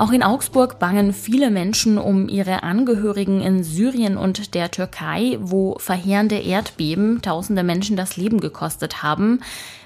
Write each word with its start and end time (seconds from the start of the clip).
Auch 0.00 0.12
in 0.12 0.22
Augsburg 0.22 0.78
bangen 0.78 1.12
viele 1.12 1.50
Menschen 1.50 1.98
um 1.98 2.26
ihre 2.26 2.62
Angehörigen 2.62 3.42
in 3.42 3.62
Syrien 3.62 4.16
und 4.16 4.54
der 4.54 4.70
Türkei, 4.70 5.36
wo 5.42 5.76
verheerende 5.78 6.38
Erdbeben 6.38 7.20
tausende 7.20 7.62
Menschen 7.62 7.98
das 7.98 8.16
Leben 8.16 8.40
gekostet 8.40 9.02
haben. 9.02 9.40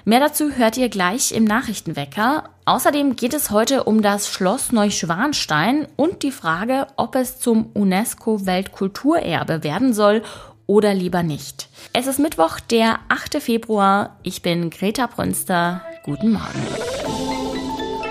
Mehr 0.05 0.21
dazu 0.21 0.51
hört 0.51 0.77
ihr 0.77 0.87
gleich 0.87 1.33
im 1.33 1.43
Nachrichtenwecker. 1.43 2.45
Außerdem 2.63 3.17
geht 3.17 3.33
es 3.33 3.51
heute 3.51 3.83
um 3.83 4.01
das 4.01 4.29
Schloss 4.29 4.71
Neuschwanstein 4.71 5.85
und 5.97 6.23
die 6.23 6.31
Frage, 6.31 6.87
ob 6.95 7.15
es 7.15 7.39
zum 7.39 7.71
UNESCO-Weltkulturerbe 7.73 9.65
werden 9.65 9.93
soll 9.93 10.23
oder 10.65 10.93
lieber 10.93 11.23
nicht. 11.23 11.67
Es 11.91 12.07
ist 12.07 12.19
Mittwoch, 12.19 12.61
der 12.61 12.99
8. 13.09 13.41
Februar. 13.41 14.15
Ich 14.23 14.41
bin 14.41 14.69
Greta 14.69 15.07
Brünster. 15.07 15.81
Guten 16.05 16.31
Morgen. 16.31 17.24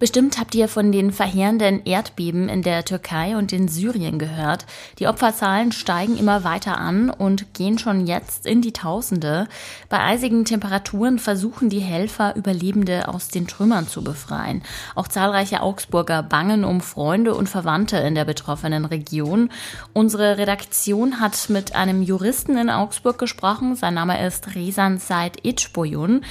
Bestimmt 0.00 0.38
habt 0.40 0.54
ihr 0.54 0.66
von 0.66 0.92
den 0.92 1.12
verheerenden 1.12 1.84
Erdbeben 1.84 2.48
in 2.48 2.62
der 2.62 2.86
Türkei 2.86 3.36
und 3.36 3.52
in 3.52 3.68
Syrien 3.68 4.18
gehört. 4.18 4.64
Die 4.98 5.06
Opferzahlen 5.06 5.72
steigen 5.72 6.16
immer 6.16 6.42
weiter 6.42 6.78
an 6.78 7.10
und 7.10 7.52
gehen 7.52 7.76
schon 7.76 8.06
jetzt 8.06 8.46
in 8.46 8.62
die 8.62 8.72
Tausende. 8.72 9.46
Bei 9.90 10.00
eisigen 10.00 10.46
Temperaturen 10.46 11.18
versuchen 11.18 11.68
die 11.68 11.80
Helfer, 11.80 12.34
Überlebende 12.34 13.08
aus 13.08 13.28
den 13.28 13.46
Trümmern 13.46 13.88
zu 13.88 14.02
befreien. 14.02 14.62
Auch 14.94 15.06
zahlreiche 15.06 15.60
Augsburger 15.60 16.22
bangen 16.22 16.64
um 16.64 16.80
Freunde 16.80 17.34
und 17.34 17.50
Verwandte 17.50 17.98
in 17.98 18.14
der 18.14 18.24
betroffenen 18.24 18.86
Region. 18.86 19.50
Unsere 19.92 20.38
Redaktion 20.38 21.20
hat 21.20 21.50
mit 21.50 21.74
einem 21.74 22.00
Juristen 22.00 22.56
in 22.56 22.70
Augsburg 22.70 23.18
gesprochen. 23.18 23.76
Sein 23.76 23.92
Name 23.92 24.26
ist 24.26 24.54
Resan 24.54 24.96
Said 24.96 25.44
Itchboyun. 25.44 26.22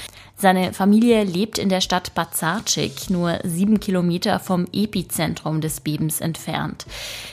Seine 0.42 0.72
Familie 0.72 1.26
lebt 1.26 1.58
in 1.58 1.68
der 1.68 1.82
Stadt 1.82 2.16
Bazarcik, 2.16 3.10
nur 3.10 3.40
sieben 3.60 3.82
Kilometer 3.82 4.40
vom 4.40 4.68
Epizentrum 4.72 5.60
des 5.60 5.82
Bebens 5.82 6.22
entfernt. 6.22 6.86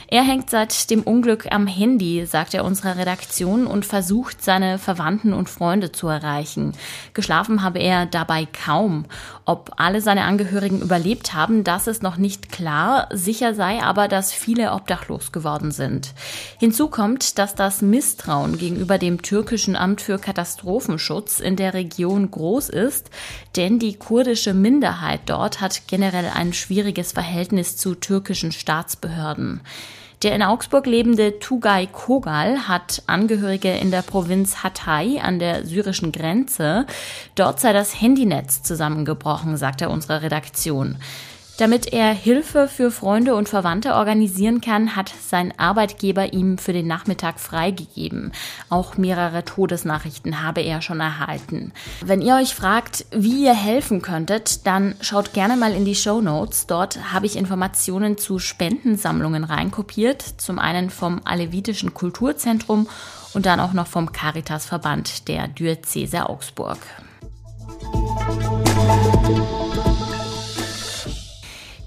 Er 0.08 0.22
hängt 0.22 0.50
seit 0.50 0.88
dem 0.90 1.02
Unglück 1.02 1.48
am 1.50 1.66
Handy, 1.66 2.26
sagt 2.26 2.54
er 2.54 2.64
unserer 2.64 2.96
Redaktion, 2.96 3.66
und 3.66 3.84
versucht, 3.84 4.42
seine 4.42 4.78
Verwandten 4.78 5.32
und 5.32 5.50
Freunde 5.50 5.90
zu 5.90 6.06
erreichen. 6.06 6.74
Geschlafen 7.12 7.62
habe 7.62 7.80
er 7.80 8.06
dabei 8.06 8.46
kaum. 8.46 9.06
Ob 9.46 9.72
alle 9.78 10.00
seine 10.00 10.22
Angehörigen 10.22 10.80
überlebt 10.80 11.34
haben, 11.34 11.64
das 11.64 11.88
ist 11.88 12.04
noch 12.04 12.18
nicht 12.18 12.52
klar. 12.52 13.08
Sicher 13.12 13.54
sei 13.54 13.82
aber, 13.82 14.06
dass 14.06 14.32
viele 14.32 14.72
obdachlos 14.72 15.32
geworden 15.32 15.72
sind. 15.72 16.14
Hinzu 16.60 16.86
kommt, 16.86 17.38
dass 17.38 17.56
das 17.56 17.82
Misstrauen 17.82 18.58
gegenüber 18.58 18.98
dem 18.98 19.22
türkischen 19.22 19.74
Amt 19.74 20.00
für 20.00 20.18
Katastrophenschutz 20.18 21.40
in 21.40 21.56
der 21.56 21.74
Region 21.74 22.30
groß 22.30 22.68
ist, 22.68 23.10
denn 23.56 23.80
die 23.80 23.96
kurdische 23.96 24.54
Minderheit 24.54 25.22
dort 25.26 25.60
hat 25.60 25.88
generell 25.88 26.30
ein 26.32 26.52
schwieriges 26.52 27.10
Verhältnis 27.10 27.76
zu 27.76 27.96
türkischen 27.96 28.52
Staatsbehörden. 28.52 29.62
Der 30.26 30.34
in 30.34 30.42
Augsburg 30.42 30.86
lebende 30.86 31.38
Tugay 31.38 31.86
Kogal 31.86 32.66
hat 32.66 33.00
Angehörige 33.06 33.70
in 33.70 33.92
der 33.92 34.02
Provinz 34.02 34.64
Hatay 34.64 35.20
an 35.20 35.38
der 35.38 35.64
syrischen 35.64 36.10
Grenze. 36.10 36.84
Dort 37.36 37.60
sei 37.60 37.72
das 37.72 38.00
Handynetz 38.00 38.64
zusammengebrochen, 38.64 39.56
sagt 39.56 39.82
er 39.82 39.90
unserer 39.90 40.22
Redaktion. 40.22 40.96
Damit 41.58 41.90
er 41.92 42.12
Hilfe 42.12 42.68
für 42.68 42.90
Freunde 42.90 43.34
und 43.34 43.48
Verwandte 43.48 43.94
organisieren 43.94 44.60
kann, 44.60 44.94
hat 44.94 45.10
sein 45.26 45.58
Arbeitgeber 45.58 46.34
ihm 46.34 46.58
für 46.58 46.74
den 46.74 46.86
Nachmittag 46.86 47.40
freigegeben. 47.40 48.32
Auch 48.68 48.98
mehrere 48.98 49.42
Todesnachrichten 49.42 50.42
habe 50.42 50.60
er 50.60 50.82
schon 50.82 51.00
erhalten. 51.00 51.72
Wenn 52.04 52.20
ihr 52.20 52.36
euch 52.36 52.54
fragt, 52.54 53.06
wie 53.10 53.44
ihr 53.44 53.54
helfen 53.54 54.02
könntet, 54.02 54.66
dann 54.66 54.96
schaut 55.00 55.32
gerne 55.32 55.56
mal 55.56 55.72
in 55.72 55.86
die 55.86 55.94
Show 55.94 56.20
Notes. 56.20 56.66
Dort 56.66 57.12
habe 57.14 57.24
ich 57.24 57.36
Informationen 57.36 58.18
zu 58.18 58.38
Spendensammlungen 58.38 59.44
reinkopiert. 59.44 60.22
Zum 60.36 60.58
einen 60.58 60.90
vom 60.90 61.22
Alevitischen 61.24 61.94
Kulturzentrum 61.94 62.86
und 63.32 63.46
dann 63.46 63.60
auch 63.60 63.72
noch 63.72 63.86
vom 63.86 64.12
Caritasverband 64.12 65.28
der 65.28 65.48
Diözese 65.48 66.28
Augsburg. 66.28 66.78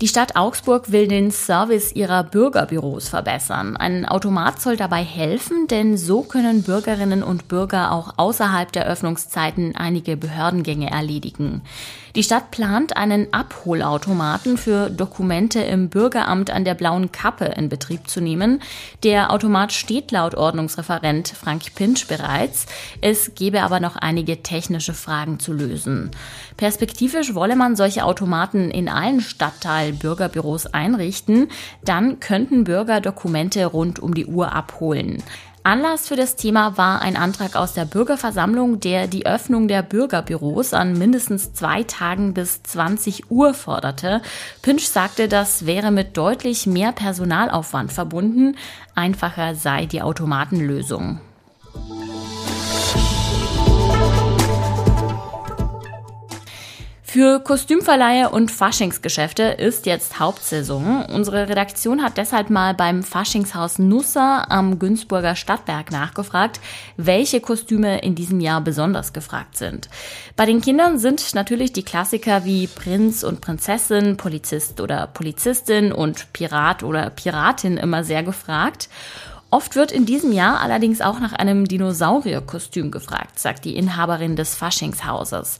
Die 0.01 0.07
Stadt 0.07 0.37
Augsburg 0.37 0.93
will 0.93 1.09
den 1.09 1.29
Service 1.29 1.91
ihrer 1.91 2.23
Bürgerbüros 2.23 3.09
verbessern. 3.09 3.75
Ein 3.75 4.05
Automat 4.05 4.61
soll 4.61 4.77
dabei 4.77 5.03
helfen, 5.03 5.67
denn 5.67 5.97
so 5.97 6.21
können 6.21 6.63
Bürgerinnen 6.63 7.21
und 7.21 7.49
Bürger 7.49 7.91
auch 7.91 8.13
außerhalb 8.15 8.71
der 8.71 8.85
Öffnungszeiten 8.85 9.75
einige 9.75 10.15
Behördengänge 10.15 10.89
erledigen. 10.89 11.63
Die 12.15 12.23
Stadt 12.23 12.51
plant 12.51 12.97
einen 12.97 13.33
Abholautomaten 13.33 14.57
für 14.57 14.89
Dokumente 14.89 15.61
im 15.61 15.89
Bürgeramt 15.89 16.49
an 16.49 16.65
der 16.65 16.73
Blauen 16.73 17.11
Kappe 17.11 17.45
in 17.45 17.69
Betrieb 17.69 18.09
zu 18.09 18.19
nehmen. 18.19 18.61
Der 19.03 19.31
Automat 19.31 19.71
steht 19.71 20.11
laut 20.11 20.35
Ordnungsreferent 20.35 21.29
Frank 21.29 21.75
Pinsch 21.75 22.07
bereits. 22.07 22.65
Es 23.01 23.35
gäbe 23.35 23.61
aber 23.61 23.79
noch 23.79 23.95
einige 23.95 24.41
technische 24.41 24.93
Fragen 24.93 25.39
zu 25.39 25.53
lösen. 25.53 26.11
Perspektivisch 26.57 27.35
wolle 27.35 27.55
man 27.55 27.75
solche 27.75 28.03
Automaten 28.03 28.71
in 28.71 28.89
allen 28.89 29.21
Stadtteil-Bürgerbüros 29.21 30.67
einrichten. 30.67 31.49
Dann 31.83 32.19
könnten 32.19 32.63
Bürger 32.63 33.01
Dokumente 33.01 33.65
rund 33.65 33.99
um 33.99 34.13
die 34.13 34.25
Uhr 34.25 34.51
abholen. 34.53 35.21
Anlass 35.63 36.07
für 36.07 36.15
das 36.15 36.35
Thema 36.35 36.77
war 36.77 37.01
ein 37.01 37.17
Antrag 37.17 37.55
aus 37.55 37.73
der 37.73 37.85
Bürgerversammlung, 37.85 38.79
der 38.79 39.07
die 39.07 39.25
Öffnung 39.25 39.67
der 39.67 39.83
Bürgerbüros 39.83 40.73
an 40.73 40.97
mindestens 40.97 41.53
zwei 41.53 41.83
Tagen 41.83 42.33
bis 42.33 42.63
20 42.63 43.29
Uhr 43.29 43.53
forderte. 43.53 44.21
Pünsch 44.61 44.85
sagte, 44.85 45.27
das 45.27 45.65
wäre 45.65 45.91
mit 45.91 46.15
deutlich 46.15 46.65
mehr 46.65 46.93
Personalaufwand 46.93 47.91
verbunden. 47.91 48.55
Einfacher 48.95 49.53
sei 49.53 49.85
die 49.85 50.01
Automatenlösung. 50.01 51.19
Für 57.11 57.39
Kostümverleihe 57.39 58.29
und 58.29 58.51
Faschingsgeschäfte 58.51 59.41
ist 59.41 59.87
jetzt 59.87 60.19
Hauptsaison. 60.19 61.03
Unsere 61.05 61.49
Redaktion 61.49 62.03
hat 62.03 62.17
deshalb 62.17 62.51
mal 62.51 62.75
beim 62.75 63.01
Faschingshaus 63.01 63.79
Nusser 63.79 64.51
am 64.51 64.77
Günzburger 64.77 65.35
Stadtberg 65.35 65.91
nachgefragt, 65.91 66.61
welche 66.97 67.41
Kostüme 67.41 68.01
in 68.01 68.13
diesem 68.13 68.39
Jahr 68.39 68.61
besonders 68.61 69.11
gefragt 69.11 69.57
sind. 69.57 69.89
Bei 70.35 70.45
den 70.45 70.61
Kindern 70.61 70.99
sind 70.99 71.33
natürlich 71.33 71.73
die 71.73 71.81
Klassiker 71.81 72.45
wie 72.45 72.67
Prinz 72.67 73.23
und 73.23 73.41
Prinzessin, 73.41 74.15
Polizist 74.15 74.79
oder 74.79 75.07
Polizistin 75.07 75.91
und 75.91 76.31
Pirat 76.31 76.83
oder 76.83 77.09
Piratin 77.09 77.77
immer 77.77 78.03
sehr 78.03 78.21
gefragt. 78.21 78.87
Oft 79.51 79.75
wird 79.75 79.91
in 79.91 80.05
diesem 80.05 80.31
Jahr 80.31 80.61
allerdings 80.61 81.01
auch 81.01 81.19
nach 81.19 81.33
einem 81.33 81.65
Dinosaurierkostüm 81.65 82.91
gefragt, 82.91 83.39
sagt 83.39 83.65
die 83.65 83.75
Inhaberin 83.75 84.35
des 84.35 84.55
Faschingshauses. 84.55 85.57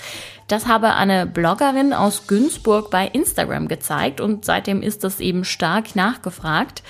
Das 0.48 0.68
habe 0.68 0.94
eine 0.94 1.28
Bloggerin 1.28 1.94
aus 1.94 2.28
Günzburg 2.28 2.90
bei 2.90 3.08
Instagram 3.08 3.68
gezeigt 3.68 4.20
und 4.20 4.46
seitdem 4.46 4.82
ist 4.82 5.04
es 5.04 5.20
eben 5.20 5.46
stark 5.46 5.96
nachgefragt. 5.96 6.84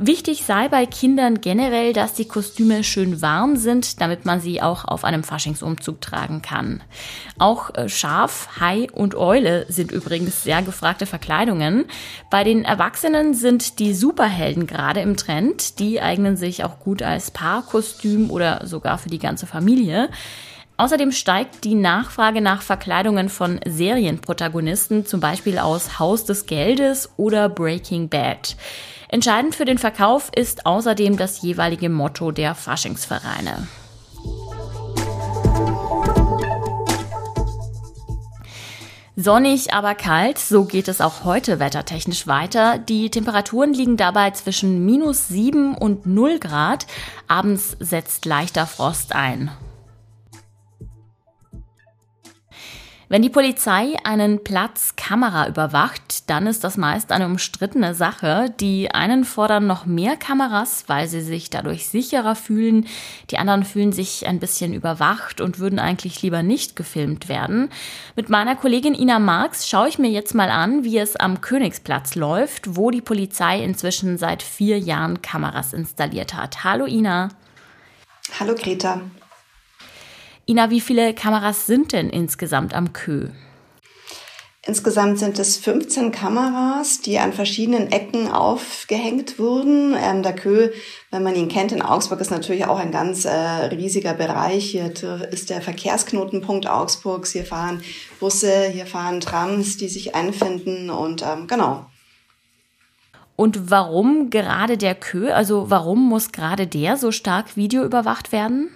Wichtig 0.00 0.44
sei 0.44 0.68
bei 0.68 0.86
Kindern 0.86 1.40
generell, 1.40 1.92
dass 1.92 2.14
die 2.14 2.28
Kostüme 2.28 2.84
schön 2.84 3.20
warm 3.20 3.56
sind, 3.56 4.00
damit 4.00 4.26
man 4.26 4.40
sie 4.40 4.62
auch 4.62 4.84
auf 4.84 5.02
einem 5.02 5.24
Faschingsumzug 5.24 6.00
tragen 6.00 6.40
kann. 6.40 6.82
Auch 7.36 7.74
äh, 7.74 7.88
Schaf, 7.88 8.60
Hai 8.60 8.86
und 8.92 9.16
Eule 9.16 9.66
sind 9.68 9.90
übrigens 9.90 10.44
sehr 10.44 10.62
gefragte 10.62 11.04
Verkleidungen. 11.04 11.86
Bei 12.30 12.44
den 12.44 12.64
Erwachsenen 12.64 13.34
sind 13.34 13.80
die 13.80 13.92
Superhelden 13.92 14.68
gerade 14.68 15.00
im 15.00 15.16
Trend. 15.16 15.80
Die 15.80 16.00
eignen 16.00 16.36
sich 16.38 16.64
auch 16.64 16.80
gut 16.80 17.02
als 17.02 17.30
Paarkostüm 17.30 18.30
oder 18.30 18.66
sogar 18.66 18.96
für 18.96 19.10
die 19.10 19.18
ganze 19.18 19.46
Familie. 19.46 20.08
Außerdem 20.78 21.10
steigt 21.10 21.64
die 21.64 21.74
Nachfrage 21.74 22.40
nach 22.40 22.62
Verkleidungen 22.62 23.28
von 23.28 23.58
Serienprotagonisten, 23.66 25.04
zum 25.04 25.18
Beispiel 25.18 25.58
aus 25.58 25.98
Haus 25.98 26.24
des 26.24 26.46
Geldes 26.46 27.10
oder 27.16 27.48
Breaking 27.48 28.08
Bad. 28.08 28.56
Entscheidend 29.08 29.56
für 29.56 29.64
den 29.64 29.78
Verkauf 29.78 30.30
ist 30.34 30.66
außerdem 30.66 31.16
das 31.16 31.42
jeweilige 31.42 31.88
Motto 31.88 32.30
der 32.30 32.54
Faschingsvereine. 32.54 33.66
Sonnig, 39.20 39.74
aber 39.74 39.96
kalt, 39.96 40.38
so 40.38 40.64
geht 40.64 40.86
es 40.86 41.00
auch 41.00 41.24
heute 41.24 41.58
wettertechnisch 41.58 42.28
weiter. 42.28 42.78
Die 42.78 43.10
Temperaturen 43.10 43.74
liegen 43.74 43.96
dabei 43.96 44.30
zwischen 44.30 44.86
minus 44.86 45.26
7 45.26 45.74
und 45.74 46.06
0 46.06 46.38
Grad. 46.38 46.86
Abends 47.26 47.76
setzt 47.80 48.26
leichter 48.26 48.64
Frost 48.64 49.16
ein. 49.16 49.50
Wenn 53.10 53.22
die 53.22 53.30
Polizei 53.30 53.96
einen 54.04 54.44
Platz 54.44 54.92
Kamera 54.94 55.48
überwacht, 55.48 56.28
dann 56.28 56.46
ist 56.46 56.62
das 56.62 56.76
meist 56.76 57.10
eine 57.10 57.24
umstrittene 57.24 57.94
Sache. 57.94 58.52
Die 58.60 58.90
einen 58.90 59.24
fordern 59.24 59.66
noch 59.66 59.86
mehr 59.86 60.18
Kameras, 60.18 60.84
weil 60.88 61.08
sie 61.08 61.22
sich 61.22 61.48
dadurch 61.48 61.88
sicherer 61.88 62.34
fühlen. 62.34 62.86
Die 63.30 63.38
anderen 63.38 63.64
fühlen 63.64 63.92
sich 63.92 64.26
ein 64.26 64.40
bisschen 64.40 64.74
überwacht 64.74 65.40
und 65.40 65.58
würden 65.58 65.78
eigentlich 65.78 66.20
lieber 66.20 66.42
nicht 66.42 66.76
gefilmt 66.76 67.30
werden. 67.30 67.70
Mit 68.14 68.28
meiner 68.28 68.56
Kollegin 68.56 68.94
Ina 68.94 69.18
Marx 69.18 69.66
schaue 69.66 69.88
ich 69.88 69.98
mir 69.98 70.10
jetzt 70.10 70.34
mal 70.34 70.50
an, 70.50 70.84
wie 70.84 70.98
es 70.98 71.16
am 71.16 71.40
Königsplatz 71.40 72.14
läuft, 72.14 72.76
wo 72.76 72.90
die 72.90 73.00
Polizei 73.00 73.64
inzwischen 73.64 74.18
seit 74.18 74.42
vier 74.42 74.78
Jahren 74.78 75.22
Kameras 75.22 75.72
installiert 75.72 76.34
hat. 76.34 76.62
Hallo 76.62 76.84
Ina. 76.84 77.30
Hallo 78.38 78.54
Greta. 78.54 79.00
Ina, 80.50 80.70
wie 80.70 80.80
viele 80.80 81.12
Kameras 81.12 81.66
sind 81.66 81.92
denn 81.92 82.08
insgesamt 82.08 82.72
am 82.72 82.94
Kö? 82.94 83.28
Insgesamt 84.66 85.18
sind 85.18 85.38
es 85.38 85.58
15 85.58 86.10
Kameras, 86.10 87.02
die 87.02 87.18
an 87.18 87.34
verschiedenen 87.34 87.92
Ecken 87.92 88.30
aufgehängt 88.30 89.38
wurden. 89.38 89.94
Ähm, 89.94 90.22
der 90.22 90.34
Kö, 90.34 90.70
wenn 91.10 91.22
man 91.22 91.34
ihn 91.34 91.48
kennt 91.48 91.72
in 91.72 91.82
Augsburg, 91.82 92.22
ist 92.22 92.30
natürlich 92.30 92.64
auch 92.64 92.78
ein 92.78 92.90
ganz 92.90 93.26
äh, 93.26 93.30
riesiger 93.30 94.14
Bereich. 94.14 94.70
Hier 94.70 94.90
ist 95.30 95.50
der 95.50 95.60
Verkehrsknotenpunkt 95.60 96.66
Augsburgs. 96.66 97.32
Hier 97.32 97.44
fahren 97.44 97.82
Busse, 98.18 98.68
hier 98.72 98.86
fahren 98.86 99.20
Trams, 99.20 99.76
die 99.76 99.88
sich 99.88 100.14
einfinden 100.14 100.88
und 100.88 101.22
ähm, 101.22 101.46
genau. 101.46 101.84
Und 103.36 103.70
warum 103.70 104.30
gerade 104.30 104.78
der 104.78 104.94
Kö? 104.94 105.30
Also 105.30 105.68
warum 105.68 106.08
muss 106.08 106.32
gerade 106.32 106.66
der 106.66 106.96
so 106.96 107.12
stark 107.12 107.54
videoüberwacht 107.58 108.32
werden? 108.32 108.70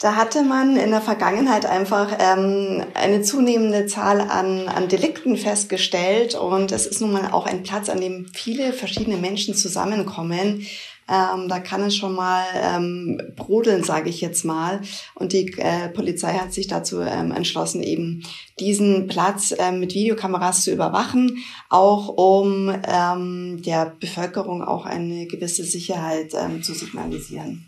Da 0.00 0.16
hatte 0.16 0.42
man 0.42 0.76
in 0.76 0.90
der 0.90 1.00
Vergangenheit 1.00 1.66
einfach 1.66 2.18
ähm, 2.18 2.82
eine 2.94 3.22
zunehmende 3.22 3.86
Zahl 3.86 4.20
an, 4.20 4.68
an 4.68 4.88
Delikten 4.88 5.36
festgestellt 5.36 6.34
und 6.34 6.72
es 6.72 6.86
ist 6.86 7.00
nun 7.00 7.12
mal 7.12 7.30
auch 7.30 7.46
ein 7.46 7.62
Platz, 7.62 7.88
an 7.88 8.00
dem 8.00 8.26
viele 8.34 8.72
verschiedene 8.72 9.16
Menschen 9.16 9.54
zusammenkommen. 9.54 10.66
Ähm, 11.06 11.48
da 11.48 11.60
kann 11.60 11.82
es 11.82 11.96
schon 11.96 12.14
mal 12.14 12.44
ähm, 12.54 13.20
brodeln, 13.36 13.84
sage 13.84 14.08
ich 14.08 14.20
jetzt 14.20 14.44
mal. 14.44 14.80
Und 15.14 15.32
die 15.32 15.52
äh, 15.58 15.88
Polizei 15.90 16.32
hat 16.32 16.52
sich 16.52 16.66
dazu 16.66 17.00
ähm, 17.00 17.30
entschlossen, 17.30 17.82
eben 17.82 18.22
diesen 18.58 19.06
Platz 19.06 19.54
ähm, 19.56 19.80
mit 19.80 19.94
Videokameras 19.94 20.64
zu 20.64 20.72
überwachen, 20.72 21.44
auch 21.68 22.08
um 22.08 22.74
ähm, 22.88 23.62
der 23.62 23.94
Bevölkerung 24.00 24.62
auch 24.62 24.86
eine 24.86 25.26
gewisse 25.26 25.64
Sicherheit 25.64 26.32
ähm, 26.34 26.62
zu 26.62 26.72
signalisieren. 26.72 27.66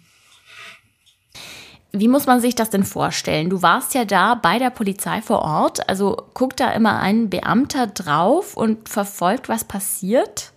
Wie 2.01 2.09
muss 2.09 2.27
man 2.27 2.41
sich 2.41 2.55
das 2.55 2.71
denn 2.71 2.85
vorstellen? 2.85 3.51
Du 3.51 3.63
warst 3.63 3.95
ja 3.95 4.05
da 4.05 4.35
bei 4.35 4.59
der 4.59 4.71
Polizei 4.71 5.23
vor 5.23 5.41
Ort, 5.43 5.89
also 5.89 6.17
guckt 6.35 6.61
da 6.61 6.73
immer 6.73 6.99
ein 7.01 7.31
Beamter 7.31 7.87
drauf 7.87 8.57
und 8.57 8.89
verfolgt, 8.89 9.49
was 9.49 9.65
passiert? 9.65 10.53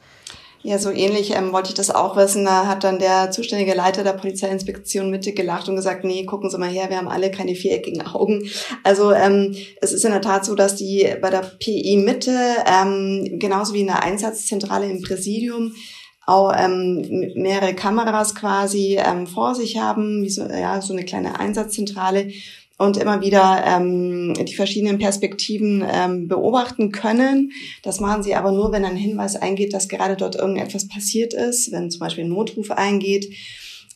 Ja, 0.62 0.77
so 0.77 0.91
ähnlich 0.91 1.33
ähm, 1.36 1.53
wollte 1.53 1.69
ich 1.69 1.75
das 1.75 1.89
auch 1.89 2.18
wissen. 2.18 2.44
Da 2.44 2.68
hat 2.68 2.83
dann 2.83 3.00
der 3.00 3.31
zuständige 3.31 3.74
Leiter 3.74 4.03
der 4.03 4.12
Polizeiinspektion 4.13 5.09
Mitte 5.09 5.31
gelacht 5.31 5.69
und 5.69 5.77
gesagt, 5.77 6.03
nee, 6.03 6.25
gucken 6.25 6.50
Sie 6.50 6.57
mal 6.57 6.68
her, 6.68 6.89
wir 6.89 6.97
haben 6.97 7.07
alle 7.07 7.31
keine 7.31 7.56
viereckigen 7.56 8.06
Augen. 8.06 8.50
Also 8.83 9.13
ähm, 9.13 9.56
es 9.80 9.94
ist 9.94 10.03
in 10.03 10.12
der 10.12 10.21
Tat 10.21 10.44
so, 10.44 10.56
dass 10.56 10.75
die 10.75 11.07
bei 11.21 11.30
der 11.30 11.44
PI 11.59 12.03
Mitte, 12.06 12.38
ähm, 12.65 13.39
genauso 13.39 13.74
wie 13.74 13.81
in 13.81 13.88
der 13.88 14.03
Einsatzzentrale 14.03 14.89
im 14.89 15.01
Präsidium, 15.01 15.75
auch 16.30 16.54
ähm, 16.56 17.34
mehrere 17.36 17.74
Kameras 17.74 18.36
quasi 18.36 18.98
ähm, 19.00 19.28
vor 19.28 19.56
sich 19.56 19.78
haben, 19.78 20.24
wie 20.24 20.30
so, 20.30 20.44
ja, 20.46 20.81
so 20.81 20.94
eine 20.94 21.04
kleine 21.04 21.40
Einsatzzentrale 21.40 22.31
und 22.78 22.98
immer 22.98 23.22
wieder 23.22 23.64
ähm, 23.66 24.34
die 24.36 24.56
verschiedenen 24.56 25.00
Perspektiven 25.00 25.84
ähm, 25.86 26.28
beobachten 26.28 26.92
können. 26.92 27.52
Das 27.84 28.00
machen 28.00 28.24
sie 28.24 28.36
aber 28.36 28.52
nur, 28.52 28.72
wenn 28.72 28.86
ein 28.86 28.96
Hinweis 28.96 29.36
eingeht, 29.36 29.74
dass 29.74 29.90
gerade 29.90 30.16
dort 30.16 30.36
irgendetwas 30.36 30.88
passiert 30.88 31.34
ist, 31.34 31.72
wenn 31.72 31.92
zum 31.92 32.00
Beispiel 32.00 32.24
ein 32.24 32.30
Notruf 32.30 32.72
eingeht. 32.72 33.36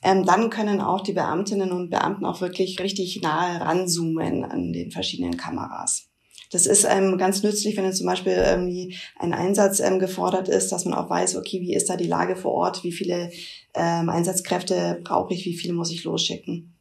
Ähm, 0.04 0.26
dann 0.26 0.50
können 0.50 0.82
auch 0.82 1.02
die 1.02 1.14
Beamtinnen 1.14 1.72
und 1.72 1.90
Beamten 1.90 2.26
auch 2.26 2.42
wirklich 2.42 2.80
richtig 2.82 3.22
nahe 3.22 3.62
ranzoomen 3.62 4.44
an 4.44 4.74
den 4.74 4.92
verschiedenen 4.92 5.38
Kameras. 5.38 6.13
Das 6.54 6.68
ist 6.68 6.86
ähm, 6.88 7.18
ganz 7.18 7.42
nützlich, 7.42 7.76
wenn 7.76 7.92
zum 7.94 8.06
Beispiel 8.06 8.34
irgendwie 8.34 8.96
ein 9.18 9.34
Einsatz 9.34 9.80
ähm, 9.80 9.98
gefordert 9.98 10.50
ist, 10.50 10.72
dass 10.72 10.86
man 10.86 10.94
auch 10.94 11.10
weiß, 11.10 11.36
okay, 11.36 11.62
wie 11.62 11.74
ist 11.74 11.90
da 11.90 11.98
die 11.98 12.08
Lage 12.08 12.36
vor 12.36 12.52
Ort, 12.52 12.84
wie 12.84 12.92
viele 12.92 13.32
ähm, 13.74 14.10
Einsatzkräfte 14.10 15.02
brauche 15.04 15.34
ich, 15.34 15.46
wie 15.46 15.58
viele 15.58 15.74
muss 15.74 15.92
ich 15.92 16.04
losschicken. 16.04 16.76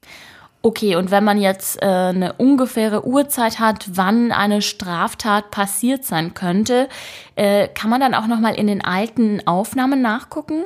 Okay, 0.61 0.95
und 0.95 1.11
wenn 1.11 1.25
man 1.25 1.41
jetzt 1.41 1.83
äh, 1.83 1.87
eine 1.87 2.35
ungefähre 2.35 3.05
Uhrzeit 3.07 3.59
hat, 3.59 3.87
wann 3.95 4.31
eine 4.31 4.63
Straftat 4.63 5.51
passiert 5.51 6.05
sein 6.05 6.35
könnte, 6.35 6.89
äh, 7.35 7.67
kann 7.67 7.91
man 7.91 8.01
dann 8.01 8.15
auch 8.15 8.29
noch 8.29 8.39
mal 8.39 8.55
in 8.55 8.69
den 8.69 8.85
alten 8.85 9.45
Aufnahmen 9.47 10.03
nachgucken? 10.03 10.65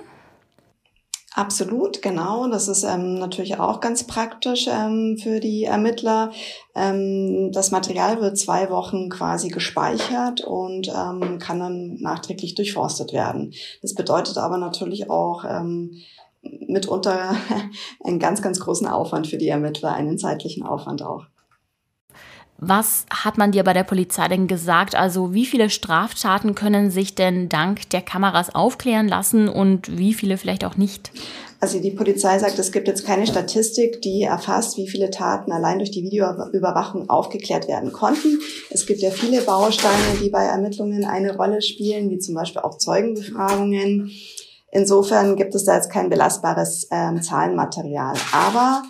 Absolut, 1.36 2.00
genau. 2.00 2.48
Das 2.48 2.66
ist 2.66 2.82
ähm, 2.82 3.18
natürlich 3.18 3.60
auch 3.60 3.80
ganz 3.82 4.04
praktisch 4.04 4.68
ähm, 4.68 5.18
für 5.22 5.38
die 5.38 5.64
Ermittler. 5.64 6.32
Ähm, 6.74 7.52
das 7.52 7.70
Material 7.70 8.22
wird 8.22 8.38
zwei 8.38 8.70
Wochen 8.70 9.10
quasi 9.10 9.48
gespeichert 9.48 10.40
und 10.40 10.88
ähm, 10.88 11.38
kann 11.38 11.60
dann 11.60 11.98
nachträglich 12.00 12.54
durchforstet 12.54 13.12
werden. 13.12 13.52
Das 13.82 13.94
bedeutet 13.94 14.38
aber 14.38 14.56
natürlich 14.56 15.10
auch 15.10 15.44
ähm, 15.44 15.98
mitunter 16.40 17.36
einen 18.02 18.18
ganz, 18.18 18.40
ganz 18.40 18.58
großen 18.58 18.86
Aufwand 18.86 19.26
für 19.26 19.36
die 19.36 19.48
Ermittler, 19.48 19.92
einen 19.92 20.16
zeitlichen 20.16 20.62
Aufwand 20.62 21.02
auch. 21.02 21.26
Was 22.58 23.04
hat 23.10 23.36
man 23.36 23.52
dir 23.52 23.64
bei 23.64 23.74
der 23.74 23.84
Polizei 23.84 24.28
denn 24.28 24.46
gesagt? 24.46 24.94
Also 24.94 25.34
wie 25.34 25.44
viele 25.44 25.68
Straftaten 25.68 26.54
können 26.54 26.90
sich 26.90 27.14
denn 27.14 27.50
dank 27.50 27.90
der 27.90 28.00
Kameras 28.00 28.54
aufklären 28.54 29.08
lassen 29.08 29.48
und 29.48 29.98
wie 29.98 30.14
viele 30.14 30.38
vielleicht 30.38 30.64
auch 30.64 30.76
nicht? 30.76 31.10
Also 31.60 31.80
die 31.80 31.90
Polizei 31.90 32.38
sagt, 32.38 32.58
es 32.58 32.72
gibt 32.72 32.88
jetzt 32.88 33.06
keine 33.06 33.26
Statistik, 33.26 34.00
die 34.02 34.22
erfasst, 34.22 34.76
wie 34.76 34.88
viele 34.88 35.10
Taten 35.10 35.52
allein 35.52 35.78
durch 35.78 35.90
die 35.90 36.02
Videoüberwachung 36.02 37.08
aufgeklärt 37.10 37.68
werden 37.68 37.92
konnten. 37.92 38.38
Es 38.70 38.86
gibt 38.86 39.00
ja 39.00 39.10
viele 39.10 39.42
Bausteine, 39.42 40.18
die 40.22 40.30
bei 40.30 40.44
Ermittlungen 40.44 41.04
eine 41.04 41.36
Rolle 41.36 41.62
spielen, 41.62 42.10
wie 42.10 42.18
zum 42.18 42.34
Beispiel 42.34 42.62
auch 42.62 42.78
Zeugenbefragungen. 42.78 44.10
Insofern 44.70 45.36
gibt 45.36 45.54
es 45.54 45.64
da 45.64 45.76
jetzt 45.76 45.90
kein 45.90 46.10
belastbares 46.10 46.88
ähm, 46.90 47.22
Zahlenmaterial. 47.22 48.14
Aber 48.32 48.82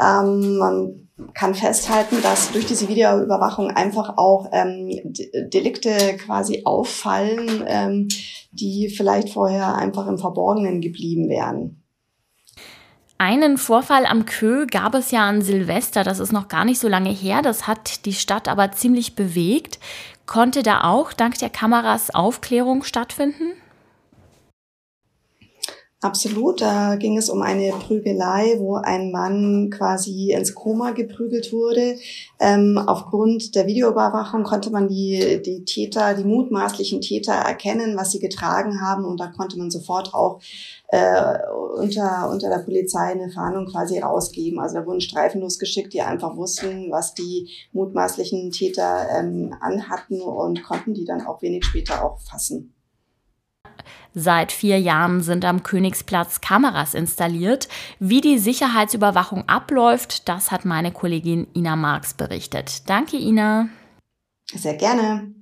ähm, 0.00 0.56
man 0.56 1.07
kann 1.34 1.54
festhalten, 1.54 2.22
dass 2.22 2.52
durch 2.52 2.66
diese 2.66 2.88
Videoüberwachung 2.88 3.70
einfach 3.70 4.16
auch 4.16 4.48
ähm, 4.52 5.12
Delikte 5.52 6.16
quasi 6.16 6.62
auffallen, 6.64 7.64
ähm, 7.66 8.08
die 8.52 8.88
vielleicht 8.88 9.30
vorher 9.30 9.74
einfach 9.74 10.06
im 10.06 10.18
Verborgenen 10.18 10.80
geblieben 10.80 11.28
wären. 11.28 11.82
Einen 13.20 13.58
Vorfall 13.58 14.06
am 14.06 14.26
Kö 14.26 14.66
gab 14.66 14.94
es 14.94 15.10
ja 15.10 15.28
an 15.28 15.42
Silvester, 15.42 16.04
das 16.04 16.20
ist 16.20 16.32
noch 16.32 16.46
gar 16.46 16.64
nicht 16.64 16.78
so 16.78 16.86
lange 16.86 17.10
her, 17.10 17.42
das 17.42 17.66
hat 17.66 18.04
die 18.04 18.12
Stadt 18.12 18.46
aber 18.46 18.70
ziemlich 18.70 19.16
bewegt. 19.16 19.80
Konnte 20.26 20.62
da 20.62 20.84
auch 20.84 21.12
dank 21.12 21.36
der 21.38 21.50
Kameras 21.50 22.14
Aufklärung 22.14 22.84
stattfinden? 22.84 23.54
Absolut, 26.00 26.60
da 26.60 26.94
ging 26.94 27.18
es 27.18 27.28
um 27.28 27.42
eine 27.42 27.72
Prügelei, 27.72 28.54
wo 28.58 28.76
ein 28.76 29.10
Mann 29.10 29.68
quasi 29.68 30.30
ins 30.30 30.54
Koma 30.54 30.92
geprügelt 30.92 31.52
wurde. 31.52 31.96
Ähm, 32.38 32.78
aufgrund 32.78 33.56
der 33.56 33.66
Videoüberwachung 33.66 34.44
konnte 34.44 34.70
man 34.70 34.86
die, 34.86 35.42
die 35.44 35.64
Täter, 35.64 36.14
die 36.14 36.22
mutmaßlichen 36.22 37.00
Täter 37.00 37.32
erkennen, 37.32 37.96
was 37.96 38.12
sie 38.12 38.20
getragen 38.20 38.80
haben 38.80 39.04
und 39.04 39.18
da 39.18 39.26
konnte 39.26 39.58
man 39.58 39.72
sofort 39.72 40.14
auch 40.14 40.40
äh, 40.86 41.36
unter, 41.74 42.30
unter 42.30 42.48
der 42.48 42.62
Polizei 42.62 43.00
eine 43.00 43.32
Fahndung 43.32 43.66
quasi 43.66 43.98
rausgeben. 43.98 44.60
Also 44.60 44.76
da 44.76 44.86
wurden 44.86 45.00
Streifen 45.00 45.40
losgeschickt, 45.40 45.92
die 45.92 46.02
einfach 46.02 46.36
wussten, 46.36 46.92
was 46.92 47.14
die 47.14 47.48
mutmaßlichen 47.72 48.52
Täter 48.52 49.08
ähm, 49.18 49.52
anhatten 49.60 50.20
und 50.20 50.62
konnten 50.62 50.94
die 50.94 51.04
dann 51.04 51.26
auch 51.26 51.42
wenig 51.42 51.64
später 51.64 52.04
auch 52.04 52.20
fassen. 52.20 52.72
Seit 54.14 54.52
vier 54.52 54.80
Jahren 54.80 55.20
sind 55.20 55.44
am 55.44 55.62
Königsplatz 55.62 56.40
Kameras 56.40 56.94
installiert. 56.94 57.68
Wie 57.98 58.20
die 58.20 58.38
Sicherheitsüberwachung 58.38 59.48
abläuft, 59.48 60.28
das 60.28 60.50
hat 60.50 60.64
meine 60.64 60.92
Kollegin 60.92 61.46
Ina 61.54 61.76
Marx 61.76 62.14
berichtet. 62.14 62.88
Danke, 62.88 63.16
Ina. 63.16 63.68
Sehr 64.54 64.74
gerne. 64.76 65.34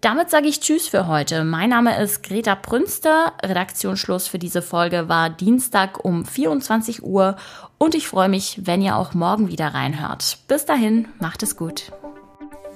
Damit 0.00 0.30
sage 0.30 0.48
ich 0.48 0.60
Tschüss 0.60 0.88
für 0.88 1.06
heute. 1.08 1.44
Mein 1.44 1.70
Name 1.70 2.00
ist 2.00 2.22
Greta 2.22 2.54
Prünster. 2.54 3.34
Redaktionsschluss 3.44 4.28
für 4.28 4.38
diese 4.38 4.62
Folge 4.62 5.10
war 5.10 5.28
Dienstag 5.28 6.02
um 6.02 6.24
24 6.24 7.02
Uhr 7.02 7.36
und 7.76 7.94
ich 7.94 8.08
freue 8.08 8.30
mich, 8.30 8.60
wenn 8.64 8.80
ihr 8.80 8.96
auch 8.96 9.12
morgen 9.12 9.48
wieder 9.48 9.74
reinhört. 9.74 10.38
Bis 10.48 10.64
dahin, 10.64 11.08
macht 11.18 11.42
es 11.42 11.54
gut. 11.54 11.92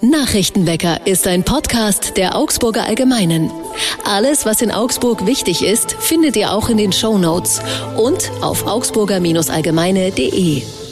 Nachrichtenwecker 0.03 1.07
ist 1.07 1.27
ein 1.27 1.45
Podcast 1.45 2.19
der 2.19 2.37
Augsburger 2.37 2.85
Allgemeinen. 2.85 3.51
Alles, 4.05 4.45
was 4.45 4.61
in 4.61 4.71
Augsburg 4.71 5.25
wichtig 5.25 5.65
ist, 5.65 5.93
findet 5.93 6.37
ihr 6.37 6.53
auch 6.53 6.69
in 6.69 6.77
den 6.77 6.93
Show 6.93 7.17
Notes 7.17 7.63
und 7.97 8.31
auf 8.43 8.67
augsburger-allgemeine.de. 8.67 10.84